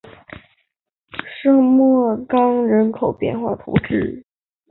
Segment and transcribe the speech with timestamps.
[1.39, 4.25] 圣莫冈人口变化图示